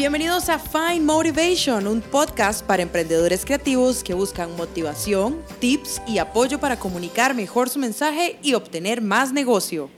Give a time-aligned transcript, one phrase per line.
[0.00, 6.58] Bienvenidos a Find Motivation, un podcast para emprendedores creativos que buscan motivación, tips y apoyo
[6.58, 9.90] para comunicar mejor su mensaje y obtener más negocio.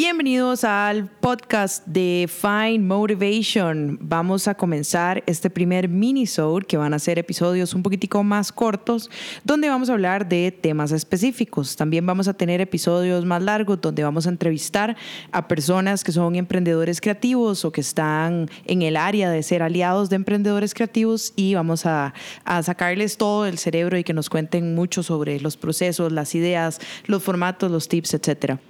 [0.00, 3.98] Bienvenidos al podcast de Find Motivation.
[4.00, 9.10] Vamos a comenzar este primer mini-sode que van a ser episodios un poquitico más cortos
[9.42, 11.74] donde vamos a hablar de temas específicos.
[11.74, 14.96] También vamos a tener episodios más largos donde vamos a entrevistar
[15.32, 20.10] a personas que son emprendedores creativos o que están en el área de ser aliados
[20.10, 24.76] de emprendedores creativos y vamos a, a sacarles todo el cerebro y que nos cuenten
[24.76, 28.60] mucho sobre los procesos, las ideas, los formatos, los tips, etcétera.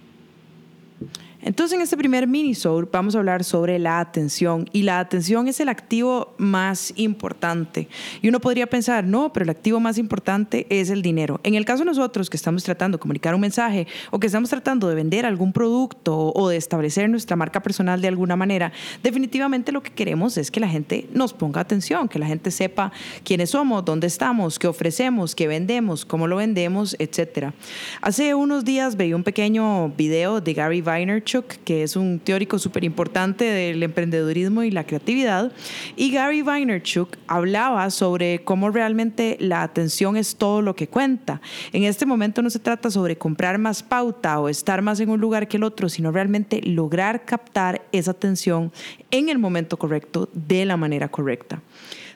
[1.41, 5.61] Entonces, en este primer minisode vamos a hablar sobre la atención y la atención es
[5.61, 7.89] el activo más importante.
[8.23, 11.41] Y uno podría pensar, no, pero el activo más importante es el dinero.
[11.45, 14.51] En el caso de nosotros que estamos tratando de comunicar un mensaje o que estamos
[14.51, 18.73] tratando de vender algún producto o de establecer nuestra marca personal de alguna manera,
[19.05, 22.91] definitivamente lo que queremos es que la gente nos ponga atención, que la gente sepa
[23.23, 27.53] quiénes somos, dónde estamos, qué ofrecemos, qué vendemos, cómo lo vendemos, etc.
[28.01, 31.28] Hace unos días veía un pequeño video de Gary Vaynerchuk
[31.65, 35.53] que es un teórico súper importante del emprendedurismo y la creatividad,
[35.95, 41.43] y Gary Vaynerchuk hablaba sobre cómo realmente la atención es todo lo que cuenta.
[41.73, 45.21] En este momento no se trata sobre comprar más pauta o estar más en un
[45.21, 48.73] lugar que el otro, sino realmente lograr captar esa atención
[49.11, 51.61] en el momento correcto, de la manera correcta.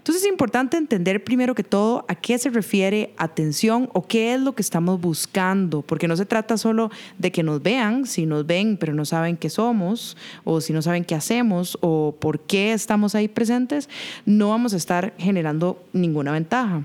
[0.02, 4.40] Entonces es importante entender primero que todo a qué se refiere atención o qué es
[4.40, 8.44] lo que estamos buscando, porque no se trata solo de que nos vean, si nos
[8.44, 12.72] ven pero no saben qué somos o si no saben qué hacemos o por qué
[12.72, 13.88] estamos ahí presentes,
[14.26, 16.82] no vamos a estar generando ninguna ventaja.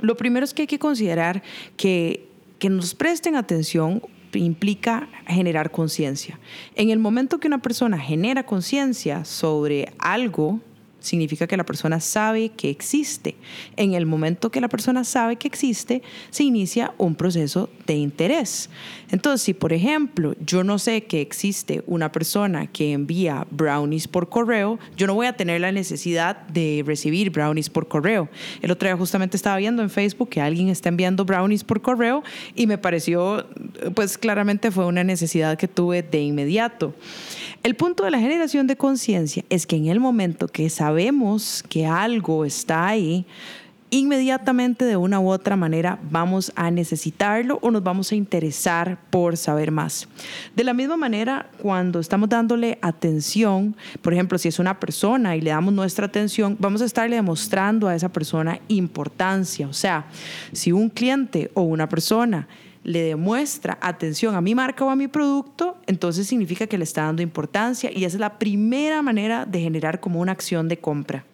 [0.00, 1.42] Lo primero es que hay que considerar
[1.76, 2.26] que,
[2.58, 4.00] que nos presten atención
[4.38, 6.38] implica generar conciencia.
[6.74, 10.60] En el momento que una persona genera conciencia sobre algo,
[11.06, 13.36] significa que la persona sabe que existe.
[13.76, 18.68] En el momento que la persona sabe que existe, se inicia un proceso de interés.
[19.10, 24.28] Entonces, si por ejemplo yo no sé que existe una persona que envía brownies por
[24.28, 28.28] correo, yo no voy a tener la necesidad de recibir brownies por correo.
[28.62, 32.22] El otro día justamente estaba viendo en Facebook que alguien está enviando brownies por correo
[32.54, 33.46] y me pareció,
[33.94, 36.94] pues claramente fue una necesidad que tuve de inmediato.
[37.62, 41.84] El punto de la generación de conciencia es que en el momento que sabemos que
[41.84, 43.26] algo está ahí,
[43.90, 49.36] inmediatamente de una u otra manera vamos a necesitarlo o nos vamos a interesar por
[49.36, 50.08] saber más.
[50.54, 55.42] De la misma manera, cuando estamos dándole atención, por ejemplo, si es una persona y
[55.42, 59.68] le damos nuestra atención, vamos a estarle demostrando a esa persona importancia.
[59.68, 60.06] O sea,
[60.52, 62.48] si un cliente o una persona
[62.86, 67.02] le demuestra atención a mi marca o a mi producto, entonces significa que le está
[67.02, 71.24] dando importancia y es la primera manera de generar como una acción de compra.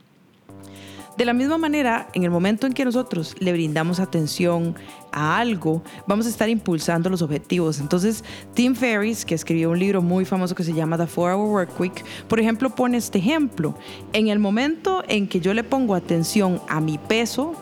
[1.18, 4.74] De la misma manera, en el momento en que nosotros le brindamos atención
[5.12, 7.80] a algo, vamos a estar impulsando los objetivos.
[7.80, 8.24] Entonces,
[8.54, 11.78] Tim Ferriss, que escribió un libro muy famoso que se llama The Four Hour Work
[11.78, 13.76] Week, por ejemplo, pone este ejemplo.
[14.14, 17.54] En el momento en que yo le pongo atención a mi peso,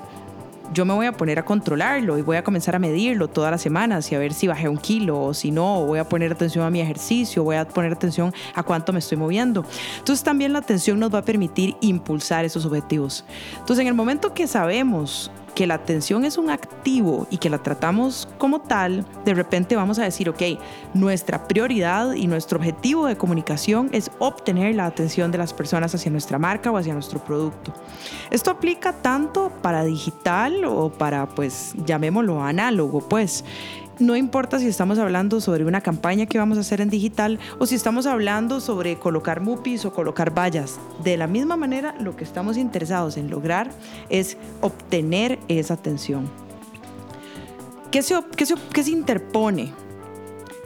[0.72, 3.60] yo me voy a poner a controlarlo y voy a comenzar a medirlo todas las
[3.60, 6.64] semanas y a ver si bajé un kilo o si no, voy a poner atención
[6.64, 9.64] a mi ejercicio, voy a poner atención a cuánto me estoy moviendo.
[9.98, 13.24] Entonces también la atención nos va a permitir impulsar esos objetivos.
[13.58, 17.58] Entonces en el momento que sabemos que la atención es un activo y que la
[17.58, 20.42] tratamos como tal, de repente vamos a decir, ok,
[20.94, 26.10] nuestra prioridad y nuestro objetivo de comunicación es obtener la atención de las personas hacia
[26.10, 27.72] nuestra marca o hacia nuestro producto.
[28.30, 33.44] Esto aplica tanto para digital o para, pues, llamémoslo análogo, pues
[34.00, 37.66] no importa si estamos hablando sobre una campaña que vamos a hacer en digital o
[37.66, 40.80] si estamos hablando sobre colocar mupis o colocar vallas.
[41.04, 43.70] De la misma manera, lo que estamos interesados en lograr
[44.08, 46.30] es obtener esa atención.
[47.90, 49.72] ¿Qué se, qué se interpone?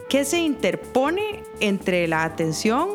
[0.09, 2.87] ¿Qué se interpone entre la atención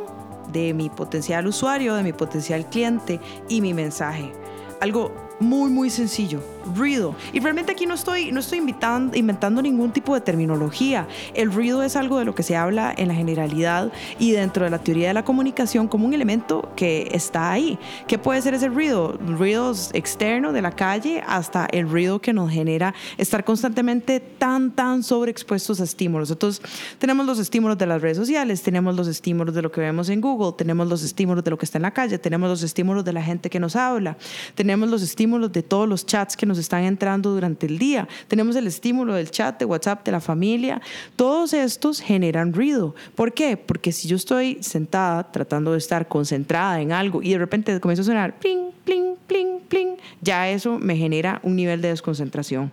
[0.53, 4.33] de mi potencial usuario, de mi potencial cliente y mi mensaje?
[4.81, 6.43] Algo muy, muy sencillo.
[6.75, 7.17] Ruido.
[7.33, 11.09] Y realmente aquí no estoy, no estoy inventando ningún tipo de terminología.
[11.35, 14.71] El ruido es algo de lo que se habla en la generalidad y dentro de
[14.71, 17.79] la teoría de la comunicación como un elemento que está ahí.
[18.07, 19.19] ¿Qué puede ser ese ruido?
[19.27, 25.03] Ruidos externos de la calle hasta el ruido que nos genera estar constantemente tan, tan
[25.03, 26.31] sobreexpuestos a estímulos.
[26.31, 26.63] Entonces,
[26.99, 30.21] tenemos los estímulos de las redes sociales, tenemos los estímulos de lo que vemos en
[30.21, 33.15] Google, tenemos los estímulos de lo que está en la calle, tenemos los estímulos de
[33.15, 34.19] la gente que nos habla,
[34.55, 38.09] tenemos los estímulos estímulos de todos los chats que nos están entrando durante el día.
[38.27, 40.83] Tenemos el estímulo del chat, de WhatsApp, de la familia.
[41.15, 42.97] Todos estos generan ruido.
[43.15, 43.57] ¿Por qué?
[43.57, 48.03] Porque si yo estoy sentada tratando de estar concentrada en algo y de repente comienza
[48.03, 52.73] a sonar pling, pling, pling, pling, ya eso me genera un nivel de desconcentración.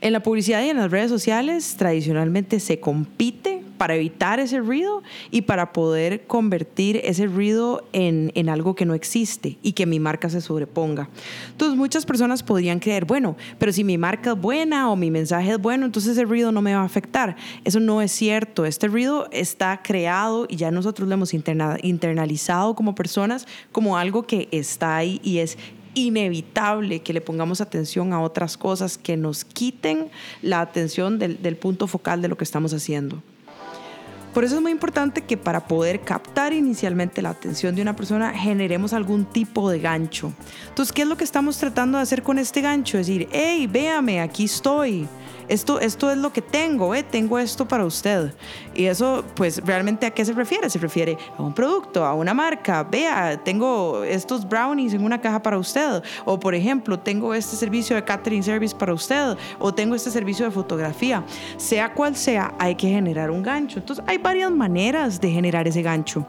[0.00, 5.02] En la publicidad y en las redes sociales tradicionalmente se compite para evitar ese ruido
[5.30, 10.00] y para poder convertir ese ruido en, en, algo que no existe y que mi
[10.00, 11.08] marca se sobreponga.
[11.50, 15.52] Entonces muchas personas podrían creer, bueno, pero si mi marca es buena o mi mensaje
[15.52, 17.36] es bueno, entonces ese ruido no me va a afectar.
[17.64, 18.64] Eso no es cierto.
[18.64, 24.48] Este ruido está creado y ya nosotros lo hemos internalizado como personas como algo que
[24.52, 25.58] está ahí y es
[25.94, 30.10] inevitable que le pongamos atención a otras cosas que nos quiten
[30.42, 33.22] la atención del, del punto focal de lo que estamos haciendo.
[34.36, 38.34] Por eso es muy importante que para poder captar inicialmente la atención de una persona
[38.34, 40.30] generemos algún tipo de gancho.
[40.68, 42.98] Entonces, ¿qué es lo que estamos tratando de hacer con este gancho?
[42.98, 45.08] Es decir, hey, véame, aquí estoy
[45.48, 47.02] esto, esto es lo que tengo, ¿eh?
[47.02, 48.32] tengo esto para usted.
[48.74, 50.68] Y eso, pues, realmente a qué se refiere?
[50.70, 52.82] Se refiere a un producto, a una marca.
[52.84, 56.02] Vea, tengo estos brownies en una caja para usted.
[56.24, 59.36] O, por ejemplo, tengo este servicio de catering service para usted.
[59.58, 61.24] O tengo este servicio de fotografía.
[61.56, 63.78] Sea cual sea, hay que generar un gancho.
[63.78, 66.26] Entonces, hay varias maneras de generar ese gancho.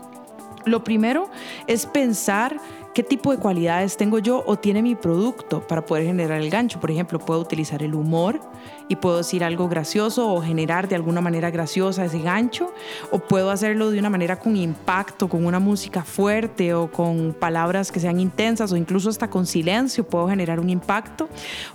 [0.68, 1.30] Lo primero
[1.66, 2.60] es pensar
[2.98, 6.80] qué tipo de cualidades tengo yo o tiene mi producto para poder generar el gancho.
[6.80, 8.42] Por ejemplo, puedo utilizar el humor
[8.88, 12.74] y puedo decir algo gracioso o generar de alguna manera graciosa ese gancho,
[13.12, 17.92] o puedo hacerlo de una manera con impacto, con una música fuerte o con palabras
[17.92, 21.30] que sean intensas o incluso hasta con silencio puedo generar un impacto,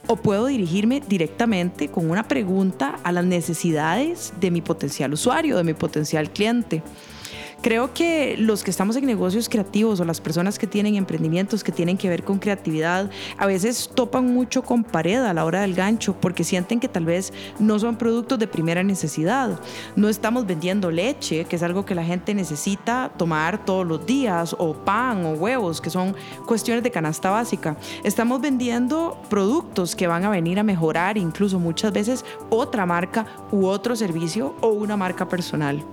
[0.08, 5.62] o puedo dirigirme directamente con una pregunta a las necesidades de mi potencial usuario, de
[5.62, 6.82] mi potencial cliente.
[7.62, 11.70] Creo que los que estamos en negocios creativos o las personas que tienen emprendimientos que
[11.70, 15.72] tienen que ver con creatividad, a veces topan mucho con pared a la hora del
[15.72, 19.60] gancho porque sienten que tal vez no son productos de primera necesidad.
[19.94, 24.56] No estamos vendiendo leche, que es algo que la gente necesita tomar todos los días,
[24.58, 26.16] o pan o huevos, que son
[26.48, 27.76] cuestiones de canasta básica.
[28.02, 33.66] Estamos vendiendo productos que van a venir a mejorar incluso muchas veces otra marca u
[33.66, 35.84] otro servicio o una marca personal.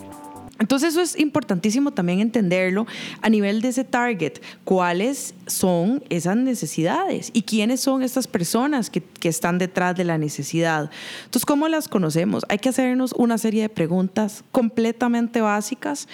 [0.59, 2.85] Entonces eso es importantísimo también entenderlo
[3.21, 4.33] a nivel de ese target,
[4.65, 10.17] cuáles son esas necesidades y quiénes son estas personas que, que, están detrás de la
[10.17, 10.91] necesidad.
[11.19, 12.44] Entonces, ¿cómo las conocemos?
[12.50, 16.07] Hay que hacernos una serie de preguntas completamente básicas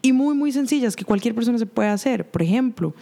[0.00, 2.24] y muy, muy sencillas que cualquier persona se puede hacer.
[2.30, 2.94] Por ejemplo,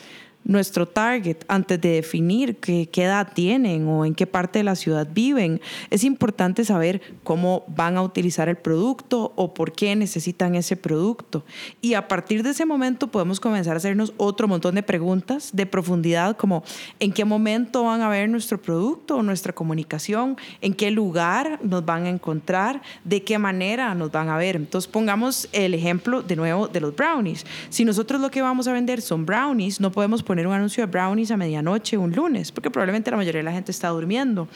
[0.47, 5.07] nuestro target antes de definir qué, edad tienen o en qué parte de la ciudad
[5.13, 5.61] viven.
[5.91, 11.45] Es importante saber cómo van a utilizar el producto o por qué necesitan ese producto.
[11.81, 15.67] Y a partir de ese momento podemos comenzar a hacernos otro montón de preguntas de
[15.67, 16.63] profundidad como
[17.01, 21.85] en qué momento van a ver nuestro producto o nuestra comunicación, en qué lugar nos
[21.85, 24.57] van a encontrar, de qué manera nos van a ver.
[24.57, 27.45] Entonces pongamos el ejemplo de nuevo de los brownies.
[27.69, 30.85] Si nosotros lo que vamos a vender son brownies, no podemos poner poner un anuncio
[30.85, 34.49] de brownies a medianoche un lunes, porque probablemente la mayoría de la gente está durmiendo.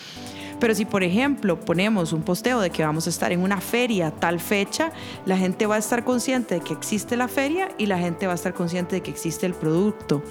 [0.60, 4.10] Pero si, por ejemplo, ponemos un posteo de que vamos a estar en una feria
[4.10, 4.92] tal fecha,
[5.24, 8.32] la gente va a estar consciente de que existe la feria y la gente va
[8.32, 10.22] a estar consciente de que existe el producto.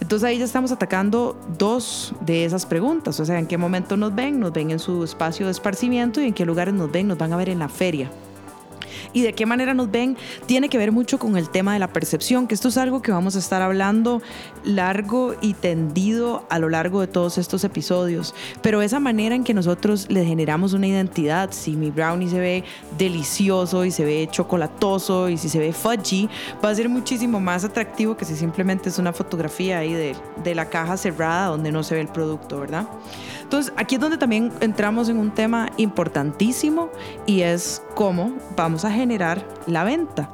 [0.00, 4.14] Entonces ahí ya estamos atacando dos de esas preguntas, o sea, en qué momento nos
[4.14, 7.18] ven, nos ven en su espacio de esparcimiento y en qué lugares nos ven, nos
[7.18, 8.08] van a ver en la feria
[9.12, 10.16] y de qué manera nos ven
[10.46, 13.12] tiene que ver mucho con el tema de la percepción, que esto es algo que
[13.12, 14.22] vamos a estar hablando
[14.64, 18.34] largo y tendido a lo largo de todos estos episodios.
[18.62, 22.64] Pero esa manera en que nosotros le generamos una identidad, si mi brownie se ve
[22.98, 26.28] delicioso y se ve chocolatoso y si se ve fudgy,
[26.64, 30.54] va a ser muchísimo más atractivo que si simplemente es una fotografía ahí de, de
[30.54, 32.86] la caja cerrada donde no se ve el producto, ¿verdad?
[33.42, 36.90] Entonces, aquí es donde también entramos en un tema importantísimo
[37.26, 40.30] y es cómo vamos a generar la venta.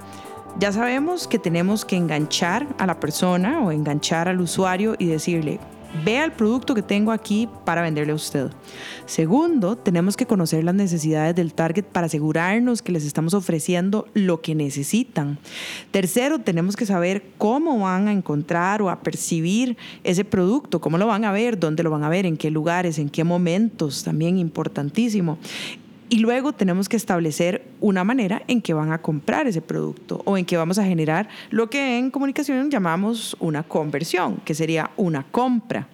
[0.58, 5.60] Ya sabemos que tenemos que enganchar a la persona o enganchar al usuario y decirle,
[6.04, 8.50] Vea el producto que tengo aquí para venderle a usted.
[9.06, 14.42] Segundo, tenemos que conocer las necesidades del target para asegurarnos que les estamos ofreciendo lo
[14.42, 15.38] que necesitan.
[15.90, 21.06] Tercero, tenemos que saber cómo van a encontrar o a percibir ese producto, cómo lo
[21.06, 24.36] van a ver, dónde lo van a ver, en qué lugares, en qué momentos, también
[24.36, 25.38] importantísimo.
[26.10, 30.38] Y luego tenemos que establecer una manera en que van a comprar ese producto o
[30.38, 35.22] en que vamos a generar lo que en comunicación llamamos una conversión, que sería una
[35.24, 35.86] compra.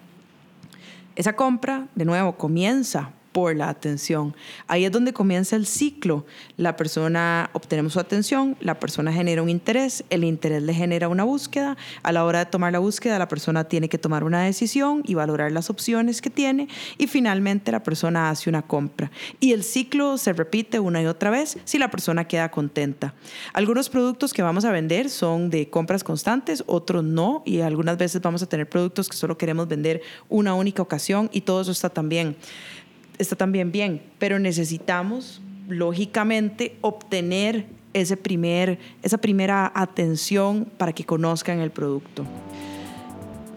[1.16, 4.32] Esa compra, de nuevo, comienza por la atención.
[4.68, 6.24] Ahí es donde comienza el ciclo.
[6.56, 11.24] La persona obtenemos su atención, la persona genera un interés, el interés le genera una
[11.24, 11.76] búsqueda.
[12.04, 15.14] A la hora de tomar la búsqueda, la persona tiene que tomar una decisión y
[15.14, 19.10] valorar las opciones que tiene y finalmente la persona hace una compra.
[19.40, 23.14] Y el ciclo se repite una y otra vez si la persona queda contenta.
[23.52, 28.22] Algunos productos que vamos a vender son de compras constantes, otros no y algunas veces
[28.22, 31.90] vamos a tener productos que solo queremos vender una única ocasión y todo eso está
[31.90, 32.36] también
[33.18, 41.60] está también bien, pero necesitamos lógicamente obtener ese primer, esa primera atención para que conozcan
[41.60, 42.24] el producto.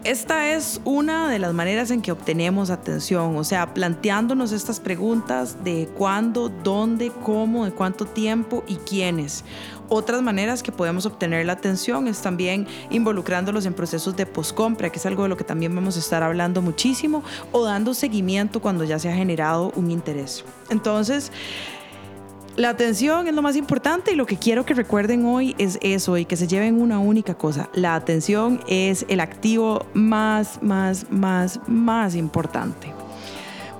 [0.08, 5.62] Esta es una de las maneras en que obtenemos atención, o sea, planteándonos estas preguntas
[5.64, 9.44] de cuándo, dónde, cómo, de cuánto tiempo y quiénes.
[9.90, 14.98] Otras maneras que podemos obtener la atención es también involucrándolos en procesos de poscompra, que
[14.98, 17.22] es algo de lo que también vamos a estar hablando muchísimo,
[17.52, 20.42] o dando seguimiento cuando ya se ha generado un interés.
[20.70, 21.30] Entonces,
[22.58, 26.18] la atención es lo más importante y lo que quiero que recuerden hoy es eso
[26.18, 27.70] y que se lleven una única cosa.
[27.72, 32.92] La atención es el activo más, más, más, más importante.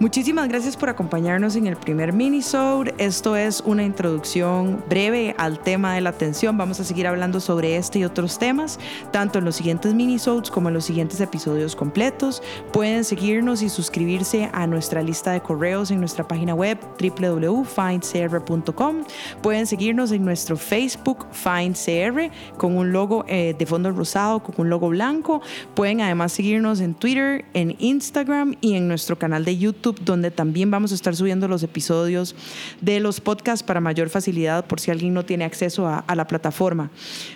[0.00, 2.94] Muchísimas gracias por acompañarnos en el primer minisode.
[2.98, 6.56] Esto es una introducción breve al tema de la atención.
[6.56, 8.78] Vamos a seguir hablando sobre este y otros temas,
[9.10, 12.44] tanto en los siguientes minisodes como en los siguientes episodios completos.
[12.72, 19.04] Pueden seguirnos y suscribirse a nuestra lista de correos en nuestra página web www.findcr.com.
[19.42, 24.70] Pueden seguirnos en nuestro Facebook FindCR con un logo eh, de fondo rosado, con un
[24.70, 25.42] logo blanco.
[25.74, 30.70] Pueden además seguirnos en Twitter, en Instagram y en nuestro canal de YouTube donde también
[30.70, 32.34] vamos a estar subiendo los episodios
[32.80, 36.90] de los podcasts para mayor facilidad por si alguien no tiene acceso a, la plataforma.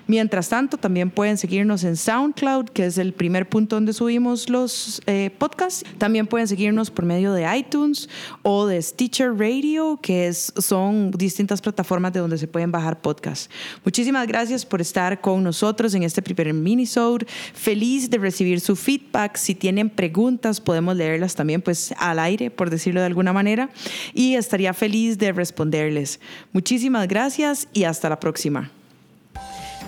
[0.07, 5.01] Mientras tanto, también pueden seguirnos en SoundCloud, que es el primer punto donde subimos los
[5.07, 5.85] eh, podcasts.
[5.99, 8.09] También pueden seguirnos por medio de iTunes
[8.43, 13.49] o de Stitcher Radio, que es, son distintas plataformas de donde se pueden bajar podcasts.
[13.85, 17.27] Muchísimas gracias por estar con nosotros en este primer minisode.
[17.55, 19.37] Feliz de recibir su feedback.
[19.37, 22.19] Si tienen preguntas, podemos leerlas también pues al
[22.51, 23.71] por decirlo de alguna manera,
[24.13, 26.21] y estaría feliz de responderles.
[26.53, 28.71] Muchísimas gracias y hasta la próxima.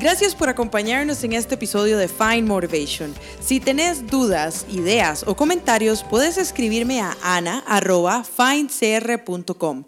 [0.01, 3.15] Gracias por acompañarnos en este episodio de Find Motivation.
[3.41, 9.85] Si tenés dudas, ideas o comentarios, puedes escribirme a ana.findcr.com.